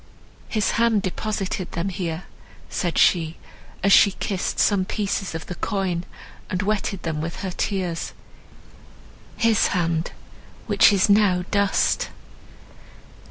"His 0.49 0.71
hand 0.81 1.03
deposited 1.03 1.73
them 1.73 1.89
here," 1.89 2.23
said 2.71 2.97
she, 2.97 3.37
as 3.83 3.93
she 3.93 4.13
kissed 4.13 4.57
some 4.57 4.83
pieces 4.83 5.35
of 5.35 5.45
the 5.45 5.53
coin, 5.53 6.05
and 6.49 6.63
wetted 6.63 7.03
them 7.03 7.21
with 7.21 7.41
her 7.41 7.51
tears, 7.51 8.13
"his 9.37 9.67
hand—which 9.77 10.91
is 10.91 11.07
now 11.07 11.45
dust!" 11.51 12.09